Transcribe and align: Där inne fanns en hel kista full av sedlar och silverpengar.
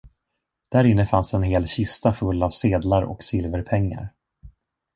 Där 0.71 0.83
inne 0.83 1.05
fanns 1.05 1.33
en 1.33 1.43
hel 1.43 1.67
kista 1.67 2.13
full 2.13 2.43
av 2.43 2.49
sedlar 2.49 3.03
och 3.03 3.23
silverpengar. 3.23 4.09